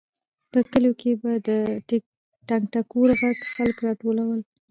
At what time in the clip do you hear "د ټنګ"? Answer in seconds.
1.47-2.63